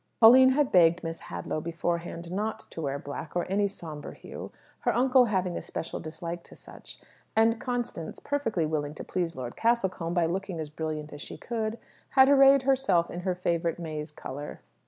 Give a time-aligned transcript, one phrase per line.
[0.19, 4.91] Pauline had begged Miss Hadlow beforehand not to wear black, or any sombre hue, her
[4.95, 6.99] uncle having a special dislike to such;
[7.35, 11.77] and Constance, perfectly willing to please Lord Castlecombe by looking as brilliant as she could,
[12.17, 14.61] had arrayed herself in her favourite maize colour.